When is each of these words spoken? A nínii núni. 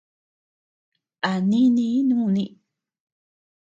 A 1.29 1.31
nínii 1.49 1.99
núni. 2.09 2.45